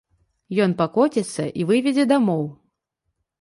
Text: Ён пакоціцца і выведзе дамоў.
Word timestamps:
Ён 0.63 0.71
пакоціцца 0.79 1.45
і 1.49 1.61
выведзе 1.73 2.07
дамоў. 2.13 2.43